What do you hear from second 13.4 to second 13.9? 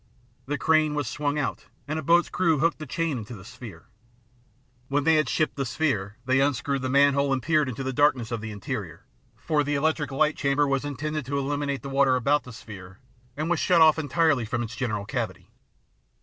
was shut